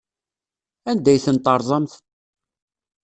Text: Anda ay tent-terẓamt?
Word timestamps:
Anda 0.89 1.09
ay 1.11 1.19
tent-terẓamt? 1.25 1.93